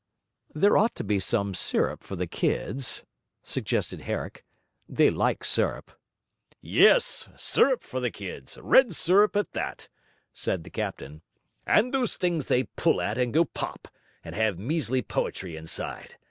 [0.55, 3.03] 'There ought to be some syrup for the kids,'
[3.43, 4.43] suggested Herrick;
[4.89, 5.91] 'they like syrup.'
[6.59, 9.89] 'Yes, syrup for the kids, red syrup at that!'
[10.33, 11.21] said the captain.
[11.67, 13.89] 'And those things they pull at, and go pop,
[14.23, 16.15] and have measly poetry inside.